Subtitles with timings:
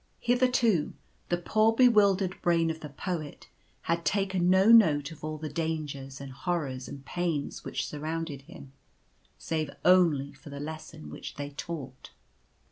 [0.19, 0.93] Hitherto
[1.29, 3.49] the poor bewildered brain of the Poet
[3.83, 8.71] had taken no note of all the dangers, and horrors, and pains which surrounded him—
[9.37, 12.09] save only for the lesson which they taught.